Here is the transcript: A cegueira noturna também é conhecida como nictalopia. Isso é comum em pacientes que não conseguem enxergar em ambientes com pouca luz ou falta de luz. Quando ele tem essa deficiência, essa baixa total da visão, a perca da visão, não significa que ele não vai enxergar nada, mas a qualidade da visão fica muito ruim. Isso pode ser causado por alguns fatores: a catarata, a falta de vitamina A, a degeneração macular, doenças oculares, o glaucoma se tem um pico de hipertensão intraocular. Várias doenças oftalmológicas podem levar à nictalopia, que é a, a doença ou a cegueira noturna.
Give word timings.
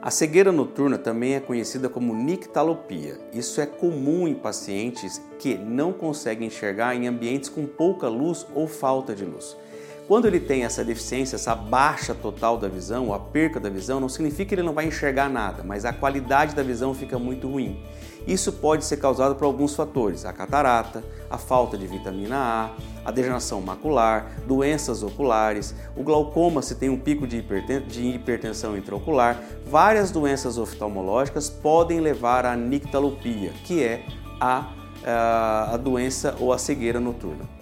A 0.00 0.12
cegueira 0.12 0.52
noturna 0.52 0.96
também 0.96 1.34
é 1.34 1.40
conhecida 1.40 1.88
como 1.88 2.14
nictalopia. 2.14 3.18
Isso 3.32 3.60
é 3.60 3.66
comum 3.66 4.28
em 4.28 4.34
pacientes 4.34 5.20
que 5.40 5.56
não 5.56 5.92
conseguem 5.92 6.46
enxergar 6.46 6.94
em 6.94 7.08
ambientes 7.08 7.48
com 7.48 7.66
pouca 7.66 8.06
luz 8.06 8.46
ou 8.54 8.68
falta 8.68 9.12
de 9.12 9.24
luz. 9.24 9.56
Quando 10.08 10.24
ele 10.24 10.40
tem 10.40 10.64
essa 10.64 10.82
deficiência, 10.82 11.36
essa 11.36 11.54
baixa 11.54 12.14
total 12.14 12.56
da 12.56 12.66
visão, 12.66 13.12
a 13.12 13.18
perca 13.18 13.60
da 13.60 13.68
visão, 13.68 14.00
não 14.00 14.08
significa 14.08 14.46
que 14.46 14.54
ele 14.54 14.62
não 14.62 14.72
vai 14.72 14.86
enxergar 14.86 15.28
nada, 15.28 15.62
mas 15.62 15.84
a 15.84 15.92
qualidade 15.92 16.54
da 16.54 16.62
visão 16.62 16.94
fica 16.94 17.18
muito 17.18 17.46
ruim. 17.46 17.78
Isso 18.26 18.50
pode 18.54 18.86
ser 18.86 18.96
causado 18.96 19.34
por 19.34 19.44
alguns 19.44 19.74
fatores: 19.74 20.24
a 20.24 20.32
catarata, 20.32 21.04
a 21.30 21.36
falta 21.36 21.76
de 21.76 21.86
vitamina 21.86 22.38
A, 22.38 22.70
a 23.04 23.10
degeneração 23.10 23.60
macular, 23.60 24.32
doenças 24.46 25.02
oculares, 25.02 25.74
o 25.94 26.02
glaucoma 26.02 26.62
se 26.62 26.76
tem 26.76 26.88
um 26.88 26.98
pico 26.98 27.26
de 27.26 27.44
hipertensão 28.08 28.78
intraocular. 28.78 29.38
Várias 29.66 30.10
doenças 30.10 30.56
oftalmológicas 30.56 31.50
podem 31.50 32.00
levar 32.00 32.46
à 32.46 32.56
nictalopia, 32.56 33.52
que 33.66 33.84
é 33.84 34.06
a, 34.40 34.72
a 35.74 35.76
doença 35.76 36.34
ou 36.40 36.50
a 36.50 36.56
cegueira 36.56 36.98
noturna. 36.98 37.58